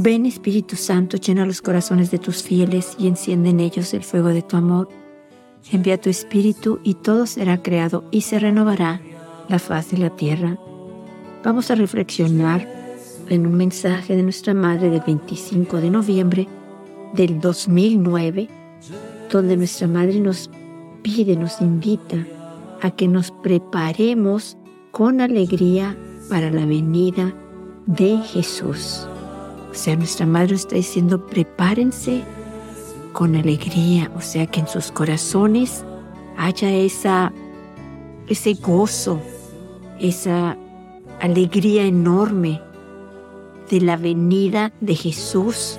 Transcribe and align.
Ven 0.00 0.26
Espíritu 0.26 0.76
Santo, 0.76 1.16
llena 1.16 1.44
los 1.44 1.60
corazones 1.60 2.12
de 2.12 2.20
tus 2.20 2.44
fieles 2.44 2.94
y 3.00 3.08
enciende 3.08 3.50
en 3.50 3.58
ellos 3.58 3.92
el 3.94 4.04
fuego 4.04 4.28
de 4.28 4.42
tu 4.42 4.56
amor. 4.56 4.88
Envía 5.72 6.00
tu 6.00 6.08
Espíritu 6.08 6.78
y 6.84 6.94
todo 6.94 7.26
será 7.26 7.60
creado 7.64 8.04
y 8.12 8.20
se 8.20 8.38
renovará 8.38 9.00
la 9.48 9.58
faz 9.58 9.90
de 9.90 9.98
la 9.98 10.10
tierra. 10.10 10.56
Vamos 11.42 11.72
a 11.72 11.74
reflexionar 11.74 12.64
en 13.28 13.44
un 13.44 13.54
mensaje 13.54 14.14
de 14.14 14.22
nuestra 14.22 14.54
Madre 14.54 14.88
del 14.88 15.02
25 15.04 15.78
de 15.78 15.90
noviembre 15.90 16.48
del 17.14 17.40
2009, 17.40 18.46
donde 19.32 19.56
nuestra 19.56 19.88
Madre 19.88 20.20
nos 20.20 20.48
pide, 21.02 21.34
nos 21.34 21.60
invita 21.60 22.24
a 22.82 22.92
que 22.92 23.08
nos 23.08 23.32
preparemos 23.32 24.56
con 24.92 25.20
alegría 25.20 25.96
para 26.30 26.52
la 26.52 26.66
venida 26.66 27.34
de 27.86 28.18
Jesús. 28.18 29.08
O 29.70 29.74
sea, 29.74 29.96
nuestra 29.96 30.26
Madre 30.26 30.54
está 30.54 30.76
diciendo, 30.76 31.26
prepárense 31.26 32.24
con 33.12 33.36
alegría, 33.36 34.10
o 34.16 34.20
sea, 34.20 34.46
que 34.46 34.60
en 34.60 34.68
sus 34.68 34.90
corazones 34.90 35.84
haya 36.36 36.70
esa, 36.70 37.32
ese 38.28 38.54
gozo, 38.54 39.20
esa 39.98 40.56
alegría 41.20 41.84
enorme 41.84 42.60
de 43.70 43.80
la 43.80 43.96
venida 43.96 44.72
de 44.80 44.94
Jesús 44.94 45.78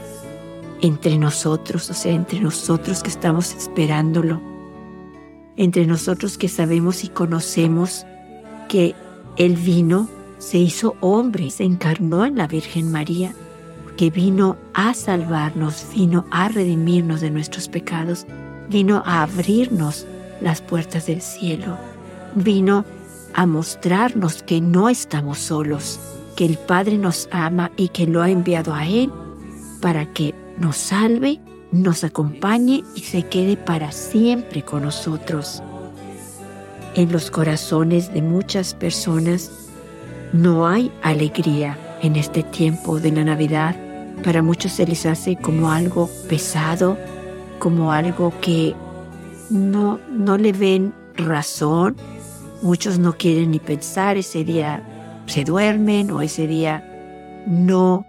entre 0.82 1.18
nosotros, 1.18 1.90
o 1.90 1.94
sea, 1.94 2.14
entre 2.14 2.40
nosotros 2.40 3.04
que 3.04 3.10
estamos 3.10 3.54
esperándolo, 3.54 4.42
entre 5.58 5.86
nosotros 5.86 6.38
que 6.38 6.48
sabemos 6.48 7.04
y 7.04 7.10
conocemos 7.10 8.06
que 8.68 8.96
Él 9.38 9.56
vino, 9.56 10.10
se 10.38 10.58
hizo 10.58 10.96
hombre, 11.02 11.50
se 11.50 11.64
encarnó 11.66 12.26
en 12.26 12.38
la 12.38 12.48
Virgen 12.48 12.92
María, 12.92 13.34
que 14.00 14.10
vino 14.10 14.56
a 14.74 14.94
salvarnos, 14.94 15.88
vino 15.94 16.24
a 16.32 16.48
redimirnos 16.48 17.20
de 17.20 17.32
nuestros 17.32 17.68
pecados, 17.68 18.26
vino 18.70 19.04
a 19.06 19.24
abrirnos 19.24 20.08
las 20.40 20.62
puertas 20.62 21.08
del 21.08 21.22
cielo, 21.22 21.78
vino 22.34 22.86
a 23.34 23.46
mostrarnos 23.46 24.42
que 24.42 24.62
no 24.62 24.88
estamos 24.88 25.40
solos, 25.40 26.00
que 26.38 26.46
el 26.46 26.58
Padre 26.58 26.98
nos 26.98 27.28
ama 27.32 27.72
y 27.76 27.90
que 27.90 28.08
lo 28.08 28.22
ha 28.22 28.30
enviado 28.30 28.74
a 28.74 28.88
Él 28.88 29.12
para 29.82 30.06
que 30.14 30.34
nos 30.58 30.78
salve, 30.78 31.42
nos 31.74 32.06
acompañe 32.06 32.86
y 32.96 33.02
se 33.02 33.24
quede 33.24 33.58
para 33.58 33.92
siempre 33.92 34.64
con 34.64 34.84
nosotros. 34.84 35.62
En 36.96 37.12
los 37.12 37.30
corazones 37.30 38.14
de 38.14 38.22
muchas 38.22 38.74
personas 38.76 39.52
no 40.32 40.70
hay 40.70 40.90
alegría 41.02 41.78
en 42.02 42.16
este 42.16 42.44
tiempo 42.44 43.02
de 43.02 43.12
la 43.12 43.26
Navidad. 43.26 43.89
Para 44.24 44.42
muchos 44.42 44.74
se 44.74 44.86
les 44.86 45.06
hace 45.06 45.36
como 45.36 45.72
algo 45.72 46.10
pesado, 46.28 46.98
como 47.58 47.92
algo 47.92 48.34
que 48.42 48.76
no, 49.50 50.00
no 50.10 50.38
le 50.38 50.52
ven 50.52 50.94
razón. 51.16 51.96
Muchos 52.62 53.00
no 53.00 53.14
quieren 53.14 53.52
ni 53.52 53.60
pensar, 53.60 54.18
ese 54.18 54.44
día 54.44 54.84
se 55.26 55.44
duermen 55.44 56.12
o 56.12 56.22
ese 56.22 56.48
día 56.48 56.84
no 57.48 58.06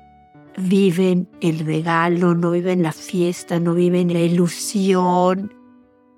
viven 0.57 1.29
el 1.41 1.61
regalo, 1.61 2.35
no 2.35 2.51
viven 2.51 2.83
la 2.83 2.93
fiesta, 2.93 3.61
no 3.61 3.75
viven 3.75 4.13
la 4.13 4.21
ilusión, 4.21 5.55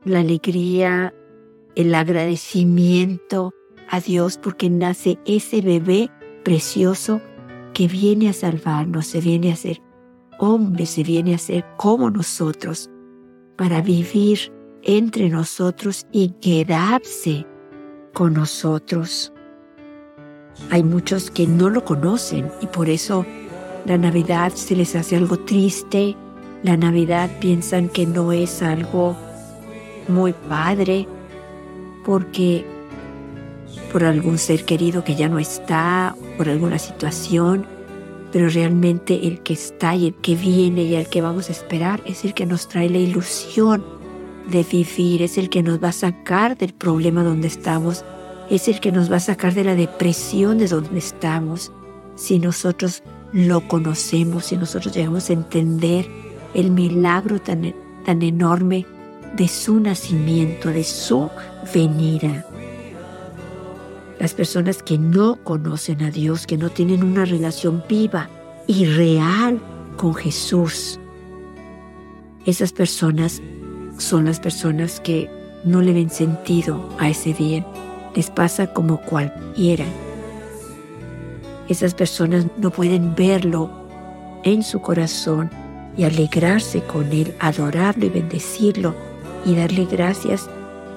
la 0.05 0.21
alegría, 0.21 1.13
el 1.77 1.95
agradecimiento 1.95 3.53
a 3.89 4.01
Dios 4.01 4.39
porque 4.39 4.71
nace 4.71 5.19
ese 5.27 5.61
bebé 5.61 6.11
precioso 6.45 7.21
que 7.73 7.89
viene 7.89 8.29
a 8.29 8.33
salvarnos, 8.33 9.07
se 9.07 9.21
viene 9.21 9.53
a 9.53 9.57
ser 9.57 9.81
hombre, 10.39 10.87
se 10.87 11.03
viene 11.03 11.35
a 11.35 11.39
ser 11.39 11.65
como 11.77 12.11
nosotros, 12.11 12.91
para 13.57 13.81
vivir 13.81 14.53
entre 14.83 15.29
nosotros 15.29 16.07
y 16.11 16.31
quedarse 16.41 17.47
con 18.13 18.35
nosotros. 18.35 19.33
Hay 20.71 20.83
muchos 20.83 21.31
que 21.31 21.47
no 21.47 21.71
lo 21.71 21.85
conocen 21.85 22.51
y 22.61 22.67
por 22.67 22.89
eso 22.89 23.25
la 23.87 23.99
Navidad 23.99 24.53
se 24.53 24.77
les 24.77 24.95
hace 24.95 25.17
algo 25.17 25.39
triste, 25.39 26.17
la 26.63 26.77
Navidad 26.77 27.31
piensan 27.41 27.89
que 27.89 28.07
no 28.07 28.33
es 28.33 28.63
algo 28.63 29.17
muy 30.09 30.33
padre, 30.33 31.07
porque 32.05 32.65
por 33.93 34.05
algún 34.05 34.39
ser 34.39 34.65
querido 34.65 35.05
que 35.05 35.15
ya 35.15 35.29
no 35.29 35.39
está, 35.39 36.15
por 36.43 36.51
alguna 36.51 36.81
situación, 36.81 37.65
pero 38.33 38.49
realmente 38.49 39.29
el 39.29 39.45
que 39.45 39.53
está 39.53 39.95
y 39.95 40.09
el 40.09 40.15
que 40.15 40.35
viene 40.35 40.83
y 40.83 40.97
el 40.97 41.07
que 41.07 41.23
vamos 41.23 41.49
a 41.49 41.53
esperar 41.53 42.03
es 42.05 42.25
el 42.25 42.35
que 42.35 42.47
nos 42.47 42.67
trae 42.67 42.91
la 42.91 42.99
ilusión 42.99 43.85
de 44.51 44.65
vivir, 44.65 45.23
es 45.23 45.39
el 45.39 45.49
que 45.49 45.63
nos 45.63 45.81
va 45.81 45.91
a 45.91 45.93
sacar 45.93 46.59
del 46.59 46.75
problema 46.75 47.23
donde 47.23 47.47
estamos, 47.47 48.05
es 48.51 48.67
el 48.67 48.81
que 48.81 48.91
nos 48.91 49.09
va 49.09 49.19
a 49.19 49.21
sacar 49.21 49.55
de 49.55 49.63
la 49.63 49.77
depresión 49.77 50.59
de 50.59 50.67
donde 50.67 50.99
estamos. 50.99 51.71
Si 52.17 52.41
nosotros 52.41 53.05
lo 53.33 53.69
conocemos, 53.69 54.47
si 54.47 54.57
nosotros 54.57 54.93
llegamos 54.93 55.31
a 55.31 55.35
entender 55.35 56.09
el 56.55 56.73
milagro 56.73 57.41
tan, 57.41 57.73
tan 58.05 58.21
enorme 58.21 58.85
de 59.37 59.47
su 59.47 59.79
nacimiento, 59.79 60.71
de 60.71 60.83
su 60.83 61.31
venida. 61.73 62.45
Las 64.23 64.33
personas 64.33 64.83
que 64.83 64.97
no 64.97 65.37
conocen 65.45 66.03
a 66.03 66.11
Dios, 66.11 66.47
que 66.47 66.57
no 66.57 66.71
tienen 66.71 67.05
una 67.05 67.27
relación 67.27 67.85
viva 67.87 68.31
y 68.67 68.87
real 68.87 69.61
con 69.99 70.15
Jesús, 70.15 70.99
esas 72.47 72.73
personas 72.73 73.43
son 73.99 74.25
las 74.25 74.41
personas 74.41 74.99
que 75.01 75.29
no 75.65 75.83
le 75.83 75.93
ven 75.93 76.09
sentido 76.09 76.89
a 76.99 77.11
ese 77.11 77.35
día. 77.35 77.67
Les 78.15 78.31
pasa 78.31 78.73
como 78.73 79.01
cualquiera 79.03 79.85
esas 81.69 81.95
personas 81.95 82.47
no 82.59 82.71
pueden 82.71 83.15
verlo 83.15 83.71
en 84.45 84.63
su 84.63 84.81
corazón 84.81 85.51
y 85.97 86.05
alegrarse 86.05 86.83
con 86.83 87.11
él, 87.13 87.35
adorarlo 87.41 88.07
y 88.07 88.09
bendecirlo 88.09 88.95
y 89.45 89.55
darle 89.55 89.87
gracias 89.87 90.49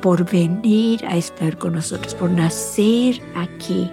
por 0.02 0.30
venir 0.30 1.06
a 1.06 1.18
estar 1.18 1.58
con 1.58 1.74
nosotros, 1.74 2.14
por 2.16 2.30
nacer 2.30 3.22
aquí 3.36 3.92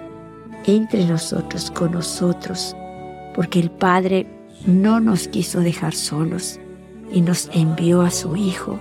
entre 0.65 1.05
nosotros, 1.05 1.71
con 1.71 1.91
nosotros, 1.91 2.75
porque 3.35 3.59
el 3.59 3.71
Padre 3.71 4.27
no 4.65 4.99
nos 4.99 5.27
quiso 5.27 5.59
dejar 5.59 5.93
solos 5.93 6.59
y 7.11 7.21
nos 7.21 7.49
envió 7.53 8.01
a 8.01 8.11
su 8.11 8.35
Hijo 8.35 8.79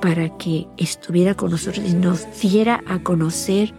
para 0.00 0.36
que 0.38 0.66
estuviera 0.76 1.34
con 1.34 1.50
nosotros 1.50 1.84
y 1.86 1.94
nos 1.94 2.26
diera 2.40 2.82
a 2.86 2.98
conocer 3.00 3.72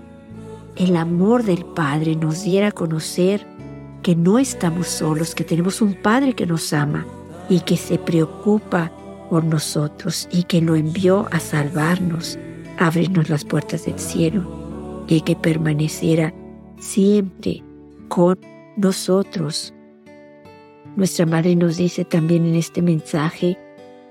el 0.80 0.96
amor 0.96 1.44
del 1.44 1.66
Padre 1.66 2.16
nos 2.16 2.44
diera 2.44 2.68
a 2.68 2.72
conocer 2.72 3.46
que 4.02 4.16
no 4.16 4.40
estamos 4.40 4.88
solos, 4.88 5.36
que 5.36 5.44
tenemos 5.44 5.82
un 5.82 5.94
Padre 5.94 6.34
que 6.34 6.46
nos 6.46 6.72
ama 6.72 7.06
y 7.50 7.60
que 7.60 7.76
se 7.76 7.98
preocupa 7.98 8.90
por 9.30 9.44
nosotros 9.44 10.30
y 10.32 10.44
que 10.44 10.62
lo 10.62 10.76
envió 10.76 11.28
a 11.32 11.40
salvarnos, 11.42 12.40
a 12.80 12.88
abrirnos 12.88 13.30
las 13.30 13.46
puertas 13.46 13.86
del 13.86 14.00
cielo 14.00 15.06
y 15.08 15.22
que 15.22 15.36
permaneciera 15.36 16.34
siempre 16.80 17.62
con 18.08 18.40
nosotros. 18.78 19.74
Nuestra 20.96 21.26
Madre 21.26 21.56
nos 21.56 21.78
dice 21.78 22.06
también 22.06 22.46
en 22.46 22.56
este 22.56 22.82
mensaje 22.82 23.58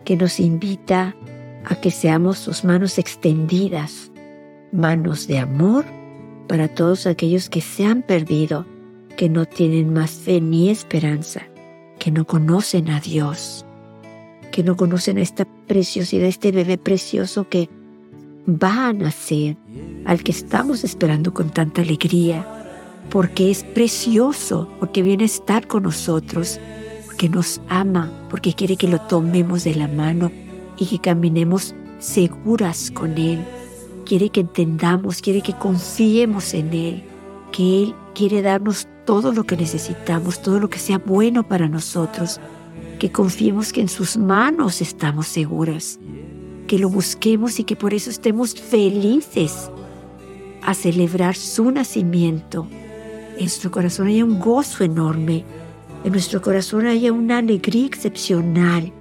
que 0.05 0.17
nos 0.17 0.39
invita 0.39 1.17
a 1.65 1.75
que 1.77 1.91
seamos 1.91 2.39
sus 2.39 2.65
manos 2.65 2.99
extendidas, 2.99 4.13
manos 4.71 5.27
de 5.27 5.39
amor 5.39 5.85
para 6.47 6.69
todos 6.69 7.07
aquellos 7.07 7.49
que 7.49 7.61
se 7.61 7.85
han 7.85 8.03
perdido, 8.03 8.67
que 9.17 9.29
no 9.29 9.47
tienen 9.47 9.93
más 9.93 10.13
fe 10.13 10.41
ni 10.41 10.71
esperanza, 10.71 11.43
que 11.99 12.11
no 12.11 12.27
conocen 12.27 12.91
a 12.91 13.01
Dios, 13.01 13.67
que 14.53 14.63
no 14.63 14.77
conocen 14.77 15.19
a 15.19 15.23
esta 15.23 15.47
preciosidad, 15.67 16.27
este 16.27 16.53
bebé 16.53 16.79
precioso 16.79 17.49
que 17.49 17.69
va 18.49 18.89
a 18.89 18.93
nacer, 18.93 19.57
al 20.07 20.23
que 20.23 20.33
estamos 20.33 20.83
esperando 20.83 21.35
con 21.35 21.51
tanta 21.51 21.83
alegría, 21.83 22.47
porque 23.11 23.51
es 23.51 23.63
precioso, 23.63 24.69
porque 24.81 25.03
viene 25.03 25.25
a 25.25 25.27
estar 25.27 25.67
con 25.67 25.83
nosotros, 25.83 26.59
porque 27.07 27.29
nos 27.29 27.61
ama, 27.69 28.11
porque 28.31 28.55
quiere 28.55 28.77
que 28.77 28.89
lo 28.89 29.01
tomemos 29.03 29.65
de 29.65 29.75
la 29.75 29.89
mano 29.89 30.31
y 30.79 30.87
que 30.87 30.99
caminemos 30.99 31.75
seguras 31.99 32.91
con 32.91 33.19
Él. 33.19 33.45
Quiere 34.07 34.31
que 34.31 34.41
entendamos, 34.41 35.21
quiere 35.21 35.43
que 35.43 35.53
confiemos 35.53 36.55
en 36.55 36.73
Él, 36.73 37.05
que 37.53 37.83
Él 37.83 37.95
quiere 38.15 38.41
darnos 38.41 38.89
todo 39.05 39.33
lo 39.33 39.45
que 39.45 39.57
necesitamos, 39.57 40.41
todo 40.41 40.59
lo 40.61 40.71
que 40.71 40.79
sea 40.79 40.99
bueno 40.99 41.47
para 41.47 41.69
nosotros, 41.69 42.41
que 42.99 43.13
confiemos 43.13 43.73
que 43.73 43.81
en 43.81 43.89
sus 43.89 44.17
manos 44.17 44.81
estamos 44.81 45.27
seguras, 45.27 45.99
que 46.69 46.79
lo 46.79 46.89
busquemos 46.89 47.59
y 47.59 47.65
que 47.65 47.75
por 47.75 47.95
eso 47.95 48.11
estemos 48.11 48.55
felices 48.55 49.71
a 50.63 50.75
celebrar 50.75 51.35
su 51.35 51.73
nacimiento. 51.73 52.69
En 53.33 53.41
nuestro 53.41 53.73
corazón 53.73 54.07
hay 54.07 54.23
un 54.23 54.39
gozo 54.39 54.85
enorme. 54.85 55.45
En 56.05 56.13
nuestro 56.13 56.41
corazón 56.41 56.87
haya 56.87 57.13
una 57.13 57.39
alegría 57.39 57.87
excepcional, 57.87 58.93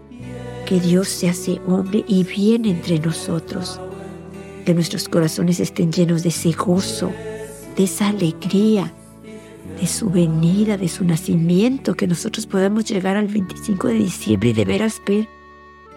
que 0.66 0.80
Dios 0.80 1.10
se 1.10 1.30
hace 1.30 1.62
hombre 1.68 2.04
y 2.08 2.24
viene 2.24 2.72
entre 2.72 3.00
nosotros, 3.00 3.80
que 4.66 4.74
nuestros 4.74 5.08
corazones 5.08 5.60
estén 5.60 5.92
llenos 5.92 6.24
de 6.24 6.30
ese 6.30 6.54
gozo, 6.54 7.12
de 7.76 7.84
esa 7.84 8.08
alegría, 8.08 8.94
de 9.80 9.88
su 9.88 10.10
venida, 10.10 10.78
de 10.78 10.88
su 10.88 11.06
nacimiento, 11.06 11.96
que 11.96 12.08
nosotros 12.08 12.48
podamos 12.48 12.86
llegar 12.86 13.18
al 13.18 13.28
25 13.28 13.90
de 13.90 13.94
diciembre 13.94 14.50
y 14.50 14.54
de 14.54 14.66
veras 14.66 15.02
ver 15.06 15.28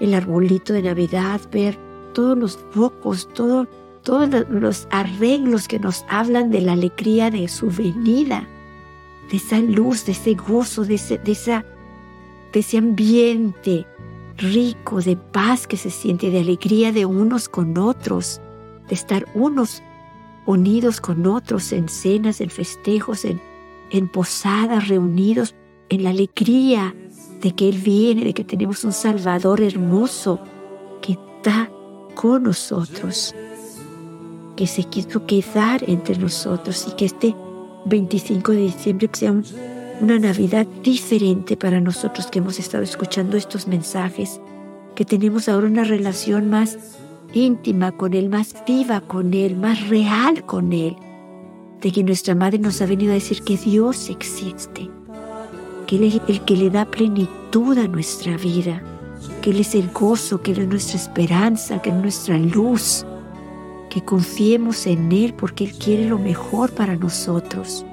el 0.01 0.15
arbolito 0.15 0.73
de 0.73 0.83
Navidad, 0.83 1.41
ver 1.53 1.79
todos 2.15 2.37
los 2.37 2.59
focos, 2.71 3.29
todo, 3.35 3.69
todos 4.03 4.29
los 4.49 4.89
arreglos 4.91 5.69
que 5.69 5.79
nos 5.79 6.05
hablan 6.09 6.51
de 6.51 6.63
la 6.63 6.73
alegría 6.73 7.31
de 7.31 7.47
su 7.49 7.71
venida, 7.71 8.49
de 9.31 9.37
esa 9.37 9.61
luz, 9.61 10.07
de 10.07 10.13
ese 10.13 10.35
gozo, 10.35 10.85
de 10.85 10.95
ese, 10.95 11.19
de 11.19 11.33
esa, 11.33 11.65
de 12.53 12.61
ese 12.61 12.79
ambiente 12.79 13.87
rico 14.39 15.01
de 15.01 15.17
paz 15.17 15.67
que 15.67 15.77
se 15.77 15.91
siente, 15.91 16.31
de 16.31 16.41
alegría 16.41 16.93
de 16.93 17.05
unos 17.05 17.49
con 17.49 17.77
otros, 17.79 18.41
de 18.89 18.95
estar 18.95 19.27
unos 19.35 19.83
unidos 20.47 21.01
con 21.01 21.27
otros 21.27 21.73
en 21.73 21.89
cenas, 21.89 22.41
en 22.41 22.51
festejos, 22.51 23.25
en, 23.25 23.41
en 23.91 24.09
posadas, 24.09 24.89
reunidos 24.89 25.55
en 25.91 26.05
la 26.05 26.11
alegría 26.11 26.95
de 27.43 27.53
que 27.53 27.69
Él 27.69 27.79
viene, 27.79 28.25
de 28.25 28.33
que 28.33 28.45
tenemos 28.45 28.85
un 28.85 28.93
Salvador 28.93 29.61
hermoso 29.61 30.41
que 31.03 31.13
está 31.13 31.71
con 32.15 32.45
nosotros, 32.45 33.35
que 34.57 34.67
se 34.67 34.85
quiso 34.85 35.27
quedar 35.27 35.83
entre 35.89 36.17
nosotros 36.17 36.87
y 36.89 36.97
que 36.97 37.07
este 37.07 37.35
25 37.87 38.53
de 38.53 38.59
diciembre 38.59 39.11
sea 39.13 39.35
una 40.01 40.19
Navidad 40.19 40.67
diferente 40.83 41.57
para 41.57 41.81
nosotros 41.81 42.27
que 42.27 42.39
hemos 42.39 42.59
estado 42.59 42.85
escuchando 42.85 43.37
estos 43.37 43.67
mensajes, 43.67 44.41
que 44.95 45.05
tenemos 45.05 45.49
ahora 45.49 45.67
una 45.67 45.85
relación 45.85 46.51
más 46.51 46.79
íntima 47.33 47.93
con 47.93 48.15
Él, 48.15 48.29
más 48.29 48.55
viva 48.67 49.01
con 49.01 49.35
Él, 49.35 49.57
más 49.57 49.89
real 49.89 50.45
con 50.45 50.73
Él, 50.73 50.97
de 51.81 51.91
que 51.91 52.05
nuestra 52.05 52.35
Madre 52.35 52.59
nos 52.59 52.81
ha 52.83 52.87
venido 52.87 53.13
a 53.13 53.15
decir 53.15 53.43
que 53.43 53.57
Dios 53.57 54.11
existe, 54.11 54.91
que 55.91 55.97
Él 55.97 56.05
es 56.05 56.21
el 56.29 56.41
que 56.43 56.57
le 56.57 56.71
da 56.71 56.85
plenitud 56.85 57.77
a 57.77 57.89
nuestra 57.89 58.37
vida, 58.37 58.81
que 59.43 59.51
Él 59.51 59.59
es 59.59 59.75
el 59.75 59.91
gozo, 59.91 60.41
que 60.41 60.53
Él 60.53 60.61
es 60.61 60.69
nuestra 60.69 60.97
esperanza, 60.97 61.83
que 61.83 61.91
es 61.91 61.97
nuestra 61.97 62.39
luz, 62.39 63.05
que 63.89 64.01
confiemos 64.01 64.87
en 64.87 65.11
Él 65.11 65.35
porque 65.35 65.65
Él 65.65 65.73
quiere 65.73 66.09
lo 66.09 66.17
mejor 66.17 66.71
para 66.71 66.95
nosotros. 66.95 67.85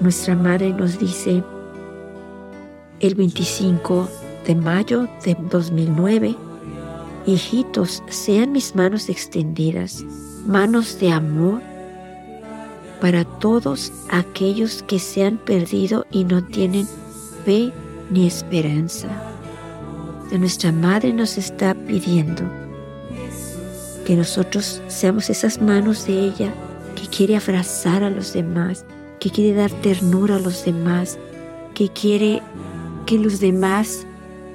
Nuestra 0.00 0.34
Madre 0.34 0.72
nos 0.72 0.98
dice 0.98 1.44
el 2.98 3.14
25 3.14 4.08
de 4.48 4.56
mayo 4.56 5.06
de 5.24 5.36
2009, 5.48 6.34
Hijitos, 7.24 8.02
sean 8.08 8.50
mis 8.50 8.74
manos 8.74 9.08
extendidas, 9.08 10.04
manos 10.44 10.98
de 10.98 11.12
amor 11.12 11.62
para 13.00 13.24
todos 13.24 13.92
aquellos 14.10 14.82
que 14.84 14.98
se 14.98 15.24
han 15.24 15.38
perdido 15.38 16.06
y 16.10 16.24
no 16.24 16.44
tienen 16.44 16.86
fe 17.44 17.72
ni 18.10 18.26
esperanza. 18.26 19.08
nuestra 20.32 20.72
Madre 20.72 21.12
nos 21.12 21.38
está 21.38 21.74
pidiendo 21.74 22.42
que 24.04 24.16
nosotros 24.16 24.82
seamos 24.88 25.30
esas 25.30 25.60
manos 25.60 26.06
de 26.06 26.26
ella 26.26 26.52
que 26.94 27.06
quiere 27.08 27.36
abrazar 27.36 28.02
a 28.02 28.10
los 28.10 28.32
demás, 28.32 28.84
que 29.18 29.30
quiere 29.30 29.54
dar 29.54 29.70
ternura 29.70 30.36
a 30.36 30.40
los 30.40 30.64
demás, 30.64 31.18
que 31.74 31.88
quiere 31.88 32.42
que 33.06 33.18
los 33.18 33.40
demás 33.40 34.06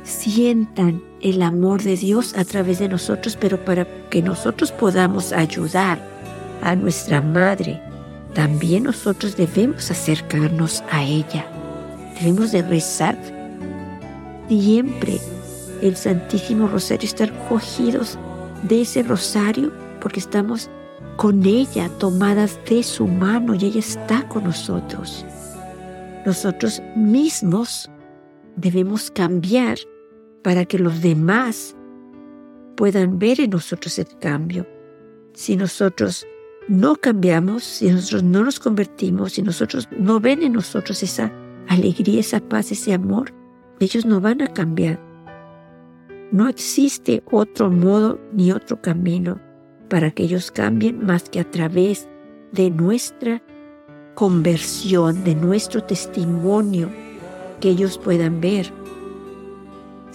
sientan 0.03 1.01
el 1.21 1.41
amor 1.41 1.81
de 1.81 1.97
Dios 1.97 2.35
a 2.37 2.45
través 2.45 2.79
de 2.79 2.87
nosotros, 2.87 3.37
pero 3.39 3.63
para 3.63 3.85
que 4.09 4.21
nosotros 4.21 4.71
podamos 4.71 5.31
ayudar 5.33 5.99
a 6.61 6.75
nuestra 6.75 7.21
madre, 7.21 7.81
también 8.35 8.83
nosotros 8.83 9.37
debemos 9.37 9.89
acercarnos 9.89 10.83
a 10.91 11.01
ella. 11.03 11.47
Debemos 12.19 12.51
de 12.51 12.61
rezar 12.61 13.17
siempre 14.49 15.19
el 15.81 15.95
Santísimo 15.95 16.67
Rosario, 16.67 17.07
estar 17.07 17.31
cogidos 17.47 18.19
de 18.63 18.81
ese 18.81 19.03
rosario 19.03 19.71
porque 20.01 20.19
estamos 20.19 20.69
con 21.15 21.45
ella, 21.45 21.89
tomadas 21.97 22.59
de 22.69 22.83
su 22.83 23.07
mano 23.07 23.55
y 23.55 23.65
ella 23.65 23.79
está 23.79 24.27
con 24.27 24.43
nosotros. 24.43 25.25
Nosotros 26.25 26.81
mismos 26.95 27.89
debemos 28.57 29.11
cambiar 29.11 29.77
para 30.43 30.65
que 30.65 30.77
los 30.77 31.01
demás 31.01 31.73
puedan 32.75 33.17
ver 33.17 33.39
en 33.39 33.51
nosotros 33.51 33.97
el 33.97 34.07
cambio. 34.19 34.67
Si 35.33 35.55
nosotros 35.55 36.27
no 36.67 36.95
cambiamos, 36.95 37.63
si 37.63 37.89
nosotros 37.89 38.23
no 38.23 38.43
nos 38.43 38.59
convertimos, 38.59 39.33
si 39.33 39.41
nosotros 39.41 39.87
no 39.97 40.19
ven 40.19 40.43
en 40.43 40.53
nosotros 40.53 41.03
esa 41.03 41.31
alegría, 41.67 42.19
esa 42.19 42.39
paz, 42.39 42.71
ese 42.71 42.93
amor, 42.93 43.33
ellos 43.79 44.05
no 44.05 44.21
van 44.21 44.41
a 44.41 44.47
cambiar. 44.47 44.99
No 46.31 46.47
existe 46.47 47.23
otro 47.31 47.69
modo 47.69 48.19
ni 48.33 48.51
otro 48.51 48.81
camino 48.81 49.39
para 49.89 50.11
que 50.11 50.23
ellos 50.23 50.51
cambien 50.51 51.05
más 51.05 51.29
que 51.29 51.39
a 51.39 51.49
través 51.49 52.07
de 52.51 52.71
nuestra 52.71 53.43
conversión, 54.15 55.23
de 55.23 55.35
nuestro 55.35 55.83
testimonio, 55.83 56.89
que 57.59 57.69
ellos 57.69 57.97
puedan 57.97 58.41
ver 58.41 58.71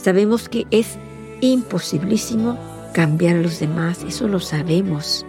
Sabemos 0.03 0.49
que 0.49 0.67
es 0.71 0.99
imposibilísimo 1.43 2.59
cambiar 2.95 3.37
a 3.37 3.43
los 3.43 3.61
demás, 3.61 4.03
eso 4.09 4.29
lo 4.29 4.41
sabemos. 4.41 5.27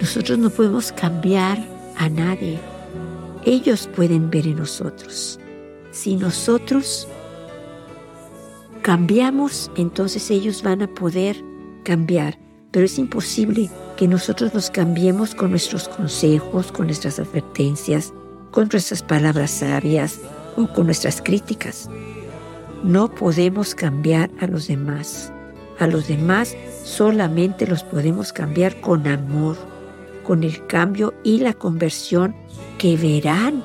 Nosotros 0.00 0.38
no 0.38 0.50
podemos 0.50 0.92
cambiar 0.92 1.58
a 1.96 2.08
nadie. 2.08 2.58
Ellos 3.44 3.88
pueden 3.94 4.30
ver 4.30 4.46
en 4.46 4.56
nosotros. 4.56 5.38
Si 5.90 6.16
nosotros 6.16 7.08
cambiamos, 8.82 9.70
entonces 9.76 10.30
ellos 10.30 10.62
van 10.62 10.82
a 10.82 10.86
poder 10.88 11.42
cambiar. 11.84 12.38
Pero 12.70 12.84
es 12.84 12.98
imposible 12.98 13.70
que 13.96 14.06
nosotros 14.06 14.52
nos 14.52 14.70
cambiemos 14.70 15.34
con 15.34 15.50
nuestros 15.50 15.88
consejos, 15.88 16.70
con 16.70 16.86
nuestras 16.86 17.18
advertencias, 17.18 18.12
con 18.50 18.68
nuestras 18.70 19.02
palabras 19.02 19.50
sabias 19.50 20.20
o 20.56 20.66
con 20.68 20.86
nuestras 20.86 21.22
críticas. 21.22 21.88
No 22.84 23.14
podemos 23.14 23.74
cambiar 23.74 24.30
a 24.40 24.46
los 24.46 24.68
demás. 24.68 25.32
A 25.78 25.86
los 25.86 26.08
demás 26.08 26.54
solamente 26.84 27.66
los 27.66 27.82
podemos 27.82 28.32
cambiar 28.32 28.80
con 28.80 29.06
amor, 29.06 29.56
con 30.26 30.42
el 30.42 30.66
cambio 30.66 31.14
y 31.22 31.38
la 31.38 31.54
conversión 31.54 32.34
que 32.78 32.96
verán 32.96 33.62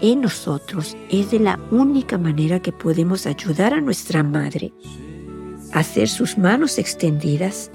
en 0.00 0.22
nosotros. 0.22 0.96
Es 1.10 1.30
de 1.30 1.40
la 1.40 1.60
única 1.70 2.16
manera 2.16 2.60
que 2.60 2.72
podemos 2.72 3.26
ayudar 3.26 3.74
a 3.74 3.80
nuestra 3.80 4.22
madre 4.22 4.72
a 5.72 5.80
hacer 5.80 6.08
sus 6.08 6.38
manos 6.38 6.78
extendidas 6.78 7.70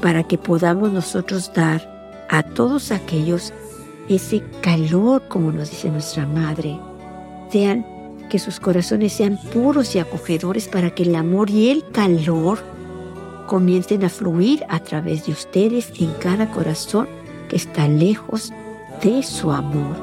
para 0.00 0.24
que 0.24 0.38
podamos 0.38 0.90
nosotros 0.90 1.52
dar 1.54 2.26
a 2.30 2.42
todos 2.42 2.90
aquellos 2.90 3.52
ese 4.08 4.42
calor, 4.60 5.22
como 5.28 5.52
nos 5.52 5.70
dice 5.70 5.90
nuestra 5.90 6.26
madre. 6.26 6.78
Sean 7.50 7.84
que 8.30 8.38
sus 8.38 8.58
corazones 8.58 9.12
sean 9.12 9.38
puros 9.52 9.94
y 9.94 9.98
acogedores 9.98 10.66
para 10.66 10.90
que 10.90 11.04
el 11.04 11.14
amor 11.14 11.50
y 11.50 11.70
el 11.70 11.84
calor 11.92 12.58
comiencen 13.46 14.02
a 14.02 14.08
fluir 14.08 14.64
a 14.68 14.80
través 14.80 15.26
de 15.26 15.32
ustedes 15.32 15.92
en 16.00 16.10
cada 16.14 16.50
corazón 16.50 17.06
que 17.48 17.56
está 17.56 17.88
lejos 17.88 18.52
de 19.02 19.22
su 19.22 19.50
amor. 19.50 19.96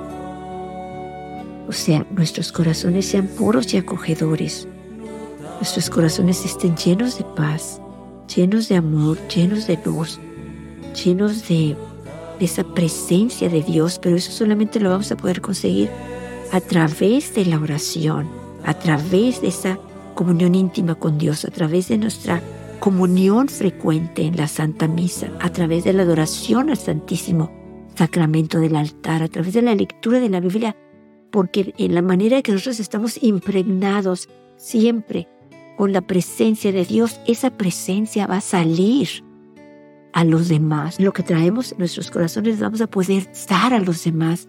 O 1.67 1.71
sea, 1.71 2.05
nuestros 2.12 2.51
corazones 2.51 3.05
sean 3.05 3.27
puros 3.27 3.74
y 3.74 3.77
acogedores. 3.77 4.67
Nuestros 5.55 5.89
corazones 5.89 6.43
estén 6.43 6.75
llenos 6.75 7.17
de 7.17 7.24
paz, 7.24 7.79
llenos 8.33 8.67
de 8.67 8.75
amor, 8.75 9.17
llenos 9.27 9.67
de 9.67 9.79
luz, 9.86 10.19
llenos 11.03 11.48
de, 11.48 11.77
de 12.39 12.45
esa 12.45 12.63
presencia 12.63 13.48
de 13.48 13.62
Dios, 13.62 14.00
pero 14.00 14.15
eso 14.15 14.31
solamente 14.31 14.79
lo 14.79 14.89
vamos 14.89 15.12
a 15.12 15.17
poder 15.17 15.41
conseguir 15.41 15.89
a 16.51 16.60
través 16.60 17.33
de 17.36 17.45
la 17.45 17.60
oración, 17.60 18.27
a 18.65 18.74
través 18.74 19.41
de 19.41 19.48
esa 19.48 19.79
comunión 20.15 20.55
íntima 20.55 20.95
con 20.95 21.17
Dios, 21.17 21.45
a 21.45 21.51
través 21.51 21.88
de 21.88 21.98
nuestra 21.98 22.41
comunión 22.82 23.48
frecuente 23.48 24.24
en 24.24 24.36
la 24.36 24.48
Santa 24.48 24.88
Misa, 24.88 25.30
a 25.40 25.52
través 25.52 25.84
de 25.84 25.94
la 25.94 26.02
adoración 26.02 26.72
al 26.72 26.78
Santísimo 26.78 27.52
Sacramento 27.96 28.60
del 28.60 28.76
altar, 28.76 29.22
a 29.22 29.28
través 29.28 29.54
de 29.54 29.62
la 29.62 29.76
lectura 29.76 30.20
de 30.20 30.30
la 30.30 30.40
Biblia, 30.40 30.76
porque 31.30 31.76
en 31.78 31.94
la 31.94 32.02
manera 32.02 32.42
que 32.42 32.52
nosotros 32.52 32.80
estamos 32.80 33.22
impregnados 33.22 34.30
siempre 34.58 35.28
con 35.78 35.94
la 35.94 36.02
presencia 36.02 36.72
de 36.72 36.84
Dios, 36.84 37.22
esa 37.28 37.52
presencia 37.52 38.26
va 38.26 38.38
a 38.38 38.42
salir 38.42 39.24
a 40.14 40.24
los 40.24 40.50
demás. 40.50 41.00
Lo 41.00 41.14
que 41.14 41.22
traemos 41.22 41.74
en 41.74 41.78
nuestros 41.78 42.10
corazones 42.10 42.60
vamos 42.60 42.82
a 42.82 42.88
poder 42.88 43.30
dar 43.48 43.76
a 43.76 43.80
los 43.80 44.04
demás. 44.04 44.48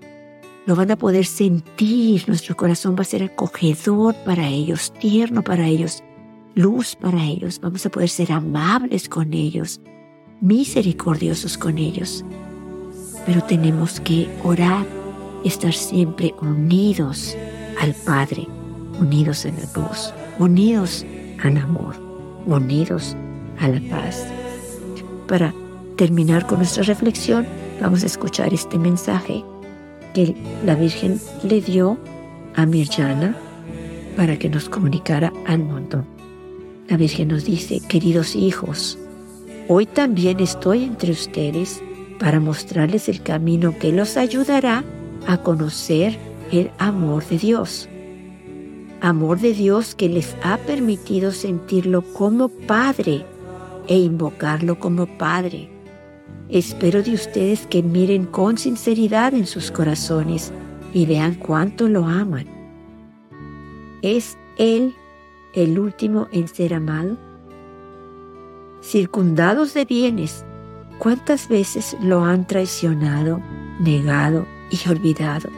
Lo 0.64 0.74
van 0.74 0.90
a 0.90 0.96
poder 0.96 1.26
sentir, 1.26 2.24
nuestro 2.28 2.56
corazón 2.56 2.96
va 2.96 3.02
a 3.02 3.04
ser 3.04 3.24
acogedor 3.24 4.14
para 4.24 4.48
ellos, 4.48 4.90
tierno 4.98 5.42
para 5.42 5.66
ellos, 5.66 6.02
luz 6.54 6.96
para 6.96 7.24
ellos, 7.24 7.60
vamos 7.60 7.84
a 7.86 7.90
poder 7.90 8.08
ser 8.08 8.32
amables 8.32 9.08
con 9.08 9.32
ellos, 9.32 9.80
misericordiosos 10.40 11.56
con 11.56 11.78
ellos. 11.78 12.24
Pero 13.26 13.42
tenemos 13.44 14.00
que 14.00 14.28
orar 14.44 14.86
estar 15.44 15.72
siempre 15.72 16.34
unidos 16.40 17.36
al 17.80 17.94
Padre, 18.04 18.46
unidos 19.00 19.44
en 19.44 19.56
la 19.56 19.82
luz, 19.82 20.12
unidos 20.38 21.04
al 21.42 21.56
amor, 21.56 21.96
unidos 22.46 23.16
a 23.60 23.68
la 23.68 23.80
paz. 23.90 24.26
Para 25.28 25.54
terminar 25.96 26.46
con 26.46 26.58
nuestra 26.58 26.82
reflexión, 26.84 27.46
vamos 27.80 28.02
a 28.02 28.06
escuchar 28.06 28.52
este 28.52 28.78
mensaje 28.78 29.44
que 30.14 30.34
la 30.64 30.74
Virgen 30.74 31.20
le 31.42 31.60
dio 31.60 31.98
a 32.54 32.66
Mirjana 32.66 33.36
para 34.16 34.38
que 34.38 34.48
nos 34.48 34.68
comunicara 34.68 35.32
al 35.46 35.60
mundo. 35.60 36.04
La 36.88 36.96
Virgen 36.96 37.28
nos 37.28 37.44
dice, 37.44 37.80
queridos 37.88 38.34
hijos, 38.34 38.98
hoy 39.68 39.86
también 39.86 40.40
estoy 40.40 40.82
entre 40.84 41.12
ustedes 41.12 41.82
para 42.18 42.40
mostrarles 42.40 43.08
el 43.08 43.22
camino 43.22 43.78
que 43.78 43.92
los 43.92 44.16
ayudará 44.16 44.84
a 45.26 45.38
conocer 45.38 46.18
el 46.50 46.70
amor 46.78 47.24
de 47.26 47.38
Dios. 47.38 47.88
Amor 49.00 49.40
de 49.40 49.54
Dios 49.54 49.94
que 49.94 50.08
les 50.08 50.36
ha 50.42 50.58
permitido 50.58 51.32
sentirlo 51.32 52.02
como 52.02 52.48
Padre 52.48 53.24
e 53.88 53.98
invocarlo 53.98 54.78
como 54.78 55.06
Padre. 55.06 55.68
Espero 56.48 57.02
de 57.02 57.14
ustedes 57.14 57.66
que 57.66 57.82
miren 57.82 58.26
con 58.26 58.58
sinceridad 58.58 59.34
en 59.34 59.46
sus 59.46 59.70
corazones 59.70 60.52
y 60.92 61.06
vean 61.06 61.34
cuánto 61.36 61.88
lo 61.88 62.04
aman. 62.04 62.46
¿Es 64.02 64.36
Él 64.58 64.94
el 65.54 65.78
último 65.78 66.28
en 66.32 66.48
ser 66.48 66.74
amado? 66.74 67.16
Circundados 68.82 69.74
de 69.74 69.84
bienes, 69.84 70.44
¿cuántas 70.98 71.48
veces 71.48 71.96
lo 72.00 72.24
han 72.24 72.46
traicionado, 72.46 73.40
negado 73.80 74.46
y 74.70 74.88
olvidado? 74.88 75.50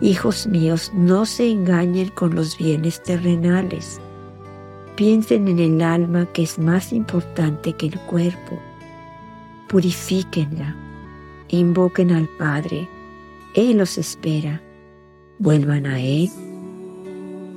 Hijos 0.00 0.46
míos, 0.46 0.90
no 0.94 1.26
se 1.26 1.50
engañen 1.50 2.08
con 2.08 2.34
los 2.34 2.56
bienes 2.56 3.02
terrenales. 3.02 4.00
Piensen 4.96 5.46
en 5.48 5.58
el 5.58 5.82
alma 5.82 6.26
que 6.32 6.42
es 6.42 6.58
más 6.58 6.92
importante 6.92 7.74
que 7.74 7.86
el 7.86 8.00
cuerpo. 8.00 8.58
Purifíquenla. 9.68 10.74
Invoquen 11.48 12.12
al 12.12 12.28
Padre. 12.38 12.88
Él 13.54 13.76
los 13.76 13.98
espera. 13.98 14.62
Vuelvan 15.38 15.84
a 15.84 16.00
Él. 16.00 16.30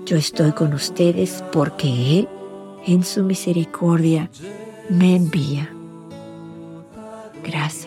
Yo 0.05 0.17
estoy 0.17 0.51
con 0.51 0.74
ustedes 0.74 1.43
porque 1.51 2.19
Él, 2.19 2.27
en 2.86 3.03
su 3.03 3.24
misericordia, 3.24 4.29
me 4.89 5.15
envía. 5.15 5.69
Gracias. 7.43 7.83